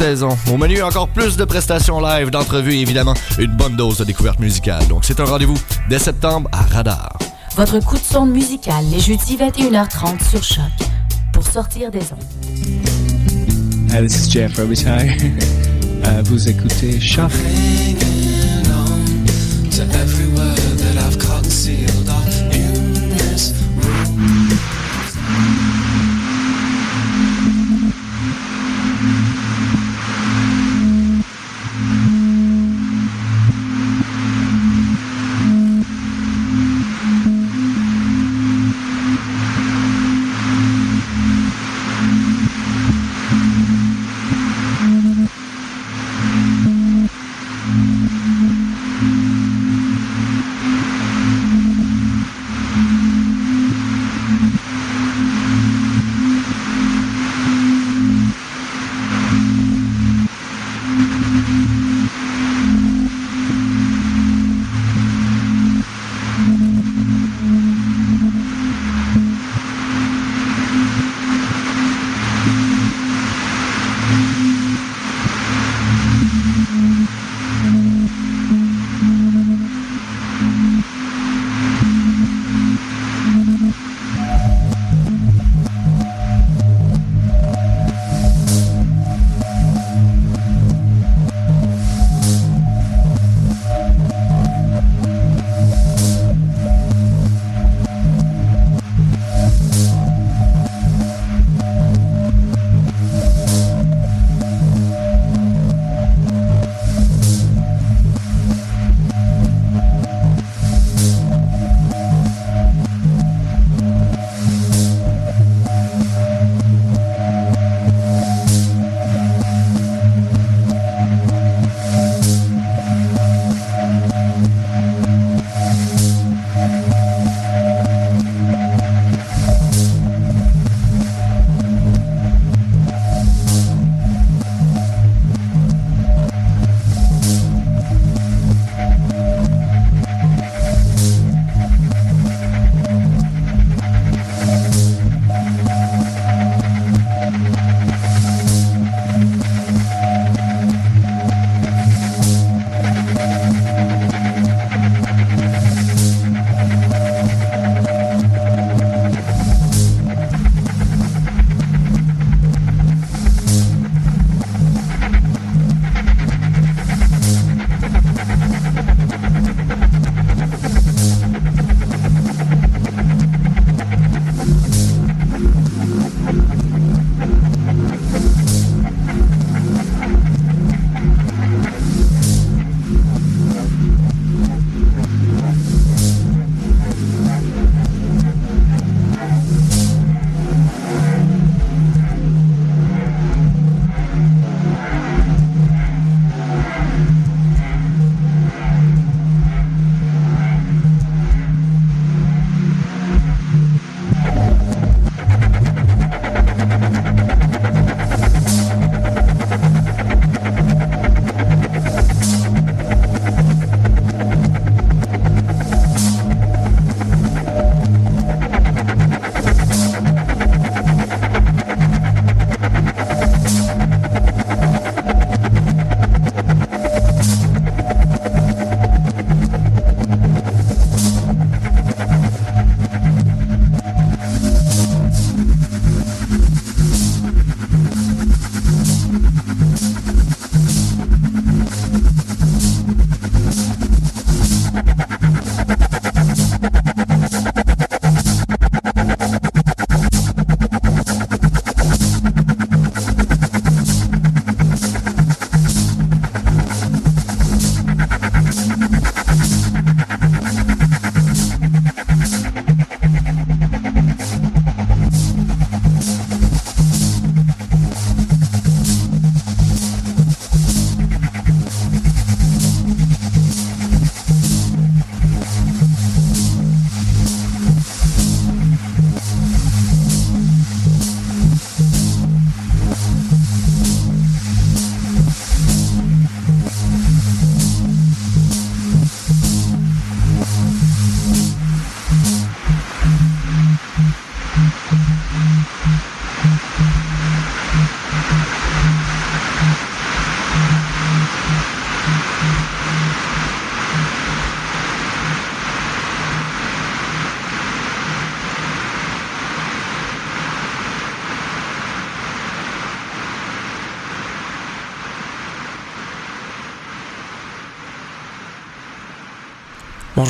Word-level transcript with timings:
saison. 0.00 0.30
Au 0.50 0.56
menu, 0.56 0.82
encore 0.82 1.08
plus 1.08 1.36
de 1.36 1.44
prestations 1.44 2.00
live, 2.00 2.30
d'entrevues 2.30 2.72
et 2.72 2.80
évidemment 2.80 3.12
une 3.38 3.54
bonne 3.54 3.76
dose 3.76 3.98
de 3.98 4.04
découverte 4.04 4.38
musicale. 4.38 4.86
Donc 4.88 5.04
c'est 5.04 5.20
un 5.20 5.26
rendez-vous 5.26 5.58
dès 5.90 5.98
septembre 5.98 6.48
à 6.52 6.62
Radar. 6.62 7.18
Votre 7.54 7.80
coup 7.80 7.98
de 7.98 8.02
sonde 8.02 8.30
musical 8.30 8.82
les 8.90 8.98
jeudis 8.98 9.36
21h30 9.36 10.26
sur 10.26 10.42
Choc 10.42 10.72
pour 11.34 11.46
sortir 11.46 11.90
des 11.90 12.00
ondes. 12.12 13.90
Hi, 13.90 14.00
this 14.00 14.26
is 14.26 14.30
Jeff 14.30 14.56
Robitaille. 14.56 15.10
uh, 16.04 16.22
vous 16.24 16.48
écoutez 16.48 16.98
Choc. 16.98 17.30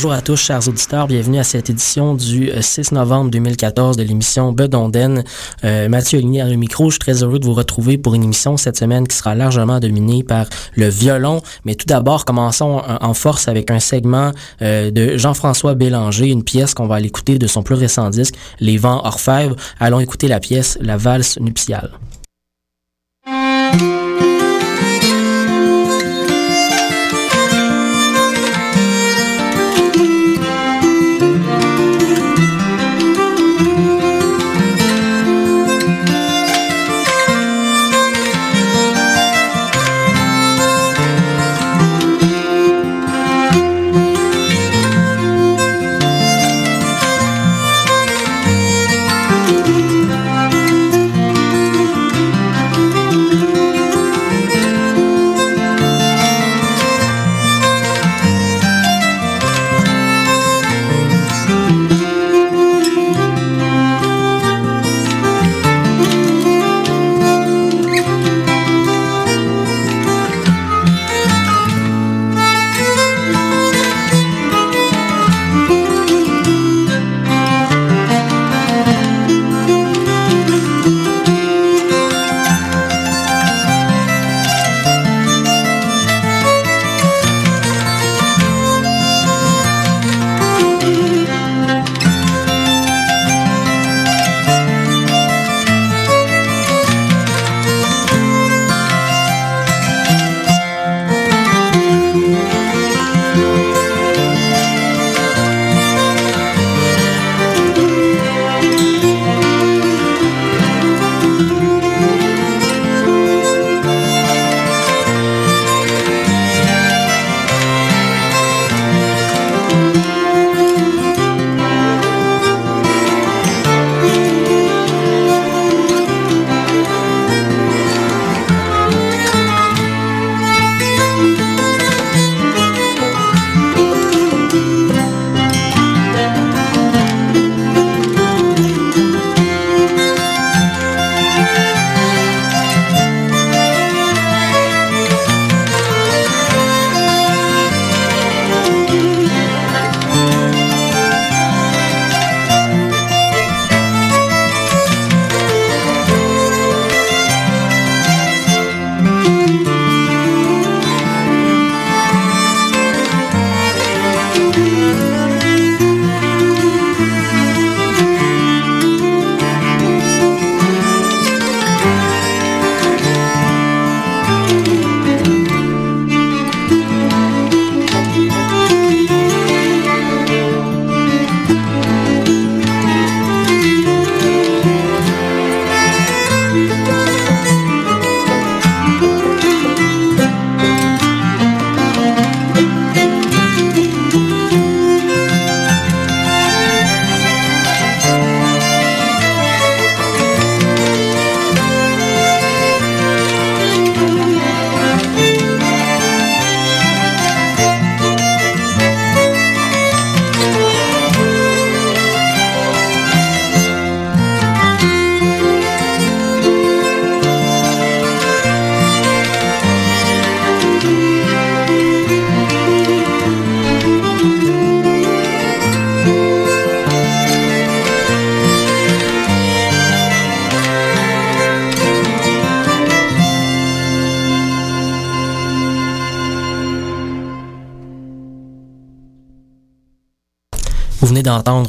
Bonjour 0.00 0.12
à 0.12 0.22
tous, 0.22 0.40
chers 0.40 0.66
auditeurs. 0.66 1.08
Bienvenue 1.08 1.38
à 1.38 1.44
cette 1.44 1.68
édition 1.68 2.14
du 2.14 2.50
6 2.58 2.92
novembre 2.92 3.30
2014 3.32 3.98
de 3.98 4.02
l'émission 4.02 4.50
Bedonden. 4.50 5.24
Euh, 5.62 5.90
Mathieu 5.90 6.20
Ligny 6.20 6.40
à 6.40 6.48
le 6.48 6.56
micro. 6.56 6.86
Je 6.86 6.92
suis 6.92 7.00
très 7.00 7.22
heureux 7.22 7.38
de 7.38 7.44
vous 7.44 7.52
retrouver 7.52 7.98
pour 7.98 8.14
une 8.14 8.24
émission 8.24 8.56
cette 8.56 8.78
semaine 8.78 9.06
qui 9.06 9.14
sera 9.14 9.34
largement 9.34 9.78
dominée 9.78 10.22
par 10.22 10.46
le 10.74 10.88
violon. 10.88 11.42
Mais 11.66 11.74
tout 11.74 11.84
d'abord, 11.84 12.24
commençons 12.24 12.80
en 12.98 13.12
force 13.12 13.46
avec 13.46 13.70
un 13.70 13.78
segment 13.78 14.30
euh, 14.62 14.90
de 14.90 15.18
Jean-François 15.18 15.74
Bélanger, 15.74 16.28
une 16.28 16.44
pièce 16.44 16.72
qu'on 16.72 16.86
va 16.86 16.94
aller 16.94 17.08
écouter 17.08 17.38
de 17.38 17.46
son 17.46 17.62
plus 17.62 17.74
récent 17.74 18.08
disque, 18.08 18.36
Les 18.58 18.78
Vents 18.78 19.04
Orfèvres. 19.04 19.56
Allons 19.80 20.00
écouter 20.00 20.28
la 20.28 20.40
pièce 20.40 20.78
La 20.80 20.96
valse 20.96 21.38
nuptiale. 21.40 21.90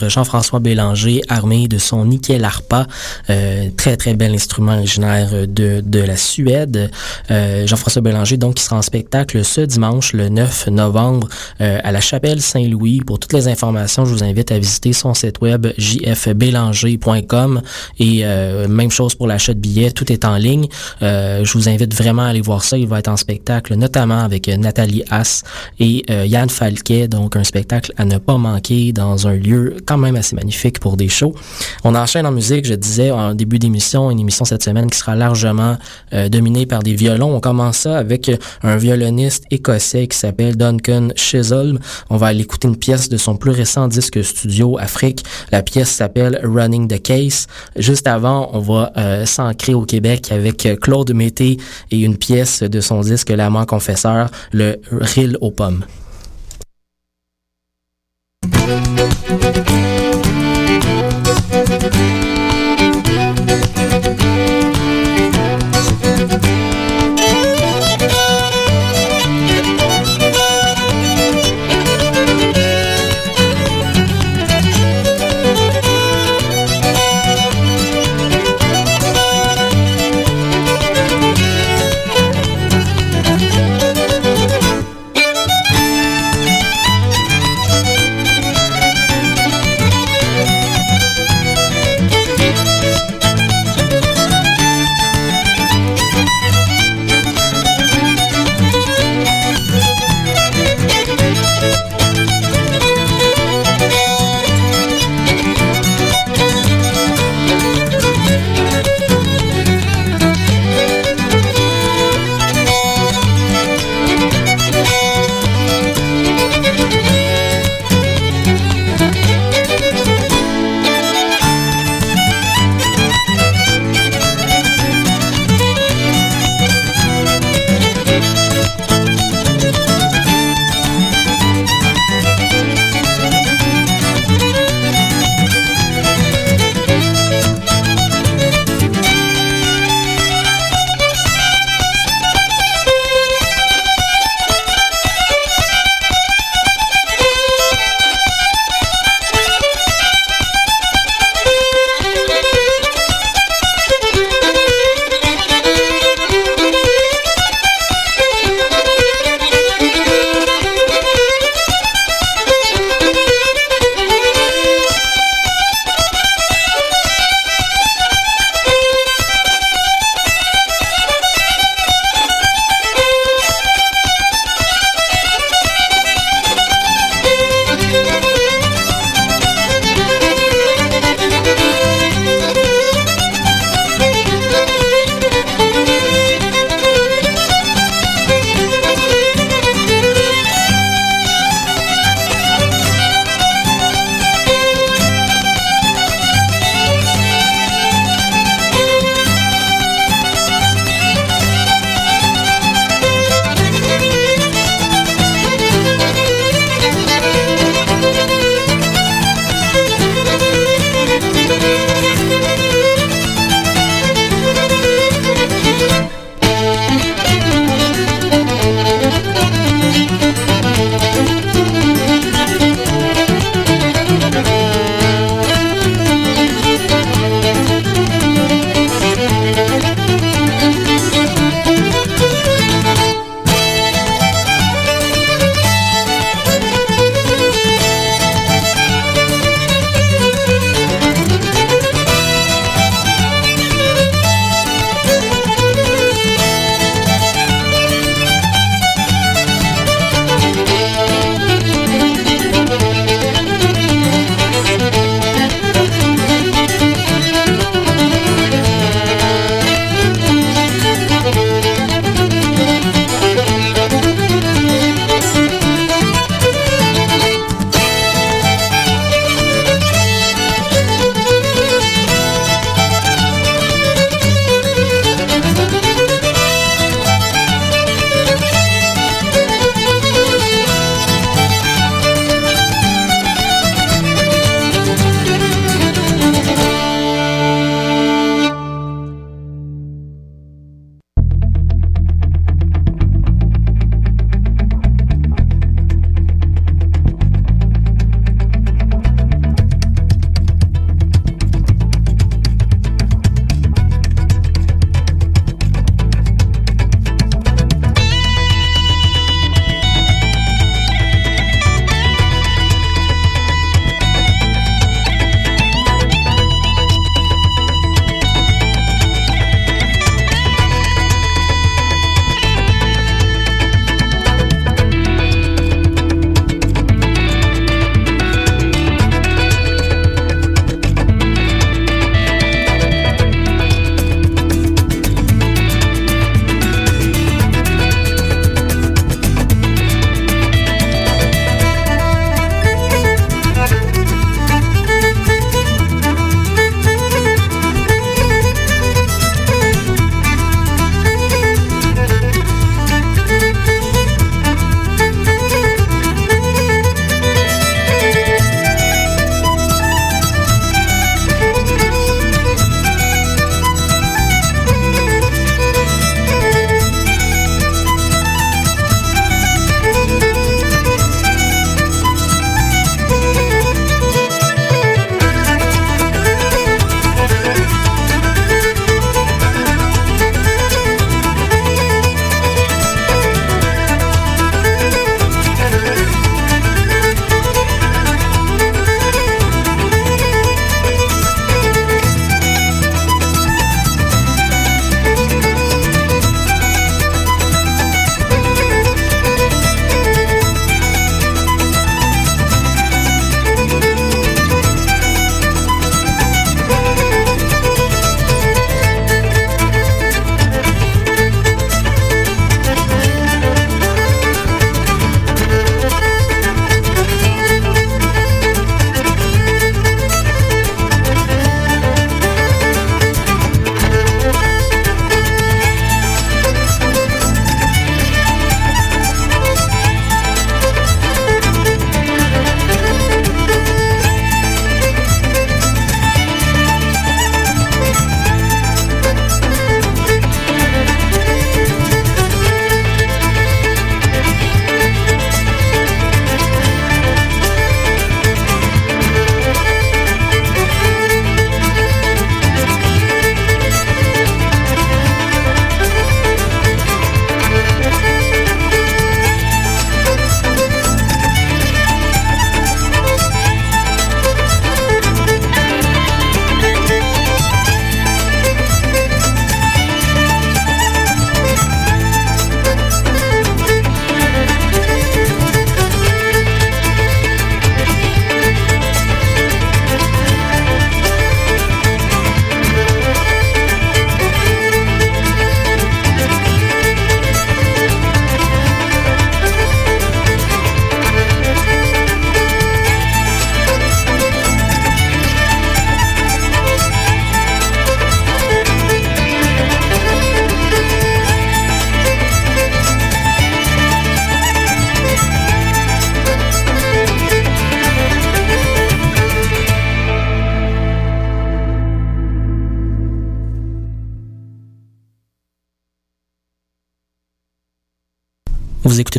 Jean-François 0.10 0.60
Bélanger 0.60 1.22
armé 1.30 1.68
de 1.68 1.78
son 1.78 2.06
nickel 2.06 2.44
arpa, 2.44 2.88
euh, 3.30 3.70
très 3.78 3.98
très 3.98 4.14
bel 4.14 4.34
instrument 4.34 4.78
originaire 4.78 5.48
de, 5.48 5.82
de 5.86 6.00
la 6.00 6.18
Suède. 6.18 6.92
Euh, 7.30 7.68
Jean-François 7.68 8.02
Bélanger 8.02 8.38
donc 8.38 8.56
qui 8.56 8.64
sera 8.64 8.78
en 8.78 8.82
spectacle 8.82 9.44
ce 9.44 9.62
dimanche 9.62 10.14
le 10.14 10.30
9 10.30 10.68
novembre 10.68 11.28
euh, 11.62 11.80
à 11.84 11.92
la 11.92 12.02
Chapelle 12.02 12.42
Saint-Louis. 12.42 13.02
Pour 13.06 13.20
toutes 13.20 13.34
les 13.34 13.48
informations, 13.48 14.06
je 14.06 14.14
vous 14.14 14.24
invite 14.24 14.52
à 14.52 14.60
visiter 14.60 14.94
son 14.94 15.14
site 15.14 15.42
web 15.42 15.68
jfbélanger.com 15.78 17.62
et 18.00 18.22
euh, 18.24 18.68
même 18.68 18.92
chose 18.92 19.16
pour 19.16 19.28
l'achat 19.28 19.54
de 19.54 19.60
billets, 19.60 19.92
tout 19.92 20.12
est 20.12 20.26
en 20.26 20.36
ligne. 20.36 20.68
Euh, 21.02 21.44
je 21.44 21.54
vous 21.54 21.70
invite 21.70 21.94
vraiment 21.94 22.24
à 22.24 22.28
aller 22.28 22.42
voir 22.42 22.64
ça. 22.64 22.78
Il 22.78 22.88
va 22.88 23.00
être 23.00 23.08
en 23.08 23.18
spectacle 23.18 23.76
notamment 23.76 24.20
avec 24.20 24.48
Nathalie 24.48 25.04
Haas 25.10 25.44
et 25.80 26.04
Yann 26.28 26.50
Falquet, 26.50 27.08
donc 27.08 27.36
un 27.36 27.44
spectacle 27.44 27.94
à 27.98 28.06
ne 28.06 28.18
pas 28.18 28.38
manquer 28.38 28.92
dans 28.92 29.28
un 29.28 29.34
lieu 29.34 29.78
même 29.98 30.16
assez 30.16 30.36
magnifique 30.36 30.80
pour 30.80 30.98
des 30.98 31.10
shows. 31.10 31.36
On 31.84 31.96
enchaîne 31.96 32.26
en 32.26 32.32
musique, 32.32 32.66
je 32.66 32.74
disais 32.74 33.12
en 33.12 33.34
début 33.34 33.60
d'émission, 33.60 34.12
une 34.12 34.20
émission 34.20 34.46
cette 34.46 34.64
semaine 34.64 34.90
qui 34.90 34.98
sera 34.98 35.16
largement 35.16 35.78
euh, 36.14 36.30
dominée 36.30 36.66
par 36.66 36.84
des 36.84 36.94
violons. 36.94 37.36
On 37.36 37.40
commence 37.40 37.78
ça 37.78 37.98
avec 37.98 38.32
un 38.64 38.78
violoniste 38.78 39.46
écossais 39.52 40.08
qui 40.08 40.18
s'appelle 40.18 40.56
Duncan 40.56 41.10
Chisholm. 41.16 41.80
On 42.10 42.18
va 42.18 42.28
aller 42.28 42.42
écouter 42.42 42.68
une 42.68 42.78
pièce 42.78 43.10
de 43.10 43.18
son 43.18 43.36
plus 43.36 43.52
récent 43.52 43.88
disque 43.88 44.24
studio 44.24 44.78
Afrique. 44.80 45.24
La 45.52 45.64
pièce 45.64 45.90
s'appelle 45.90 46.40
Running 46.44 46.88
the 46.88 47.02
Case. 47.02 47.48
Juste 47.76 48.08
avant, 48.08 48.50
on 48.54 48.60
va 48.60 48.92
euh, 48.98 49.26
s'ancrer 49.26 49.74
au 49.74 49.86
Québec 49.86 50.32
avec 50.32 50.68
Claude 50.82 51.14
Mété 51.14 51.58
et 51.92 52.00
une 52.00 52.18
pièce 52.18 52.64
de 52.64 52.80
son 52.82 53.02
disque 53.02 53.30
L'amant 53.30 53.66
confesseur, 53.66 54.30
le 54.52 54.80
Rille 54.92 55.38
aux 55.42 55.52
pommes. 55.52 55.84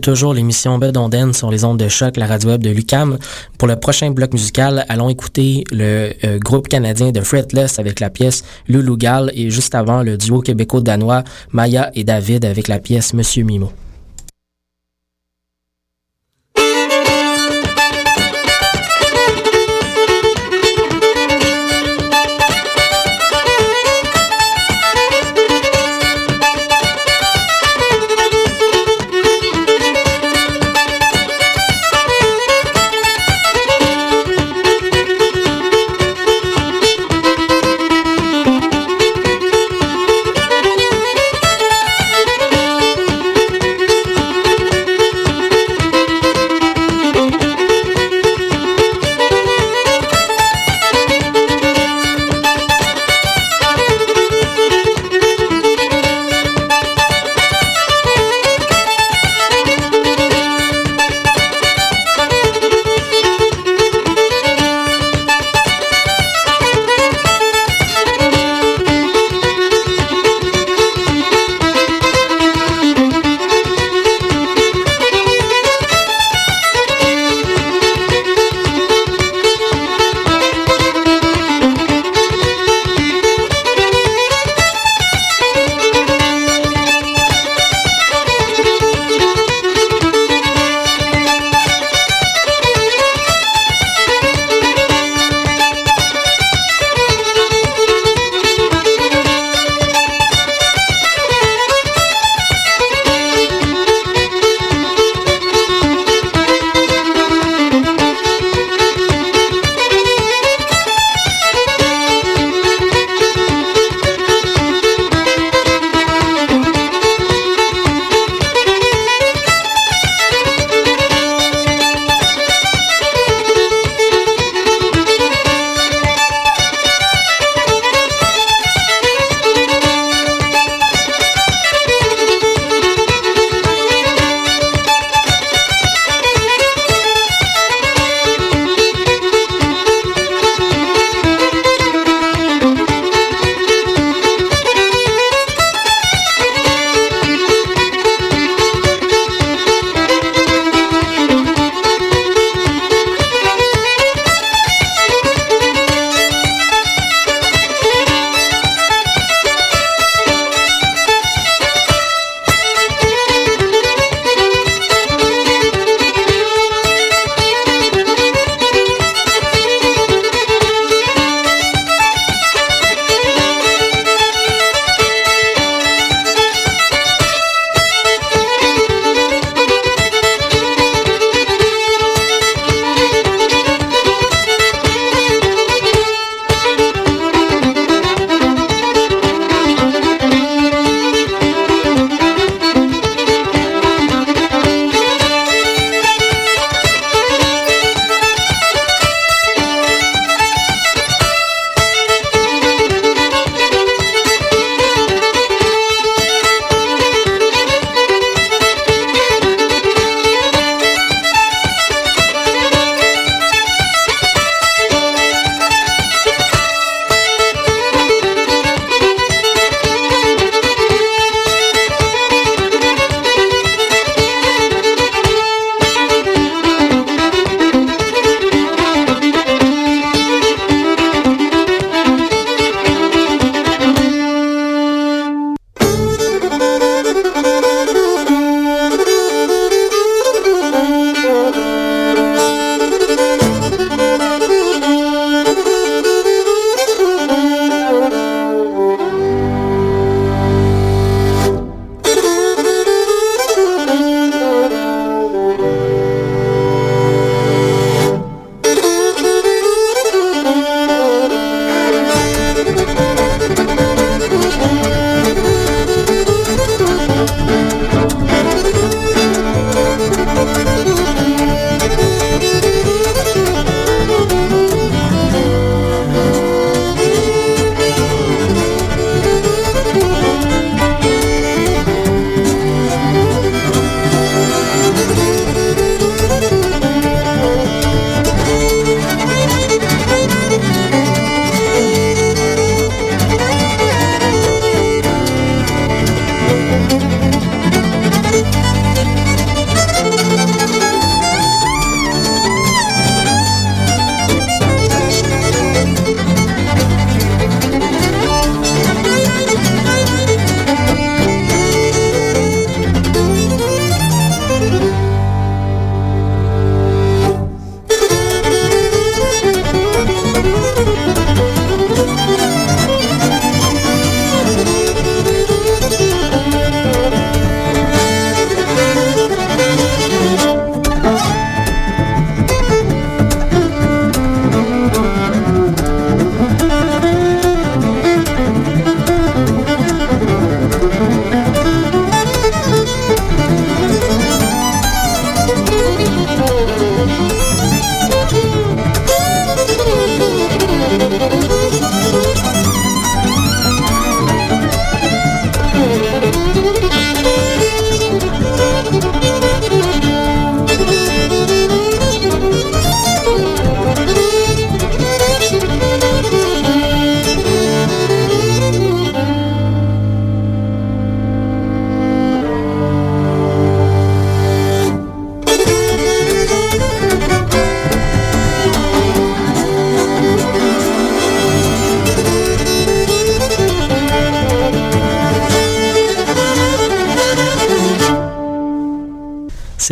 Toujours 0.02 0.34
l'émission 0.34 0.78
Bedonden 0.78 1.32
sur 1.32 1.50
les 1.50 1.64
ondes 1.64 1.78
de 1.78 1.88
choc, 1.88 2.18
la 2.18 2.26
radio 2.26 2.50
web 2.50 2.62
de 2.62 2.70
Lucam. 2.70 3.16
Pour 3.56 3.68
le 3.68 3.76
prochain 3.76 4.10
bloc 4.10 4.34
musical, 4.34 4.84
allons 4.90 5.08
écouter 5.08 5.64
le 5.72 6.12
euh, 6.24 6.38
groupe 6.38 6.68
canadien 6.68 7.12
de 7.12 7.20
Fretless 7.20 7.78
avec 7.78 8.00
la 8.00 8.10
pièce 8.10 8.44
Gal 8.68 9.30
et 9.34 9.48
juste 9.50 9.74
avant 9.74 10.02
le 10.02 10.18
duo 10.18 10.42
québéco-danois 10.42 11.24
Maya 11.52 11.90
et 11.94 12.04
David 12.04 12.44
avec 12.44 12.68
la 12.68 12.78
pièce 12.78 13.14
Monsieur 13.14 13.44
Mimo. 13.44 13.72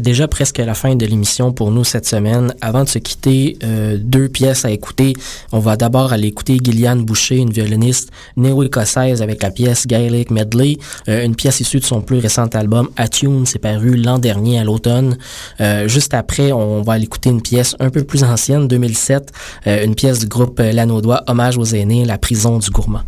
C'est 0.00 0.04
déjà 0.04 0.28
presque 0.28 0.56
la 0.56 0.72
fin 0.72 0.96
de 0.96 1.04
l'émission 1.04 1.52
pour 1.52 1.70
nous 1.70 1.84
cette 1.84 2.06
semaine. 2.06 2.54
Avant 2.62 2.84
de 2.84 2.88
se 2.88 2.98
quitter, 2.98 3.58
euh, 3.62 3.98
deux 4.00 4.30
pièces 4.30 4.64
à 4.64 4.70
écouter. 4.70 5.12
On 5.52 5.58
va 5.58 5.76
d'abord 5.76 6.14
aller 6.14 6.28
écouter 6.28 6.56
Gilliane 6.58 7.04
Boucher, 7.04 7.36
une 7.36 7.50
violoniste 7.50 8.08
néo-écossaise 8.38 9.20
avec 9.20 9.42
la 9.42 9.50
pièce 9.50 9.86
Gaelic 9.86 10.30
Medley, 10.30 10.78
euh, 11.10 11.22
une 11.22 11.36
pièce 11.36 11.60
issue 11.60 11.80
de 11.80 11.84
son 11.84 12.00
plus 12.00 12.16
récent 12.16 12.46
album 12.46 12.88
Attune, 12.96 13.44
c'est 13.44 13.58
paru 13.58 13.94
l'an 13.94 14.18
dernier 14.18 14.58
à 14.58 14.64
l'automne. 14.64 15.18
Euh, 15.60 15.86
juste 15.86 16.14
après, 16.14 16.50
on 16.50 16.80
va 16.80 16.94
aller 16.94 17.04
écouter 17.04 17.28
une 17.28 17.42
pièce 17.42 17.76
un 17.78 17.90
peu 17.90 18.02
plus 18.02 18.24
ancienne, 18.24 18.68
2007, 18.68 19.30
euh, 19.66 19.84
une 19.84 19.94
pièce 19.94 20.20
du 20.20 20.28
groupe 20.28 20.60
Lanaudois, 20.60 21.24
Hommage 21.26 21.58
aux 21.58 21.74
aînés, 21.74 22.06
La 22.06 22.16
prison 22.16 22.58
du 22.58 22.70
gourmand. 22.70 23.02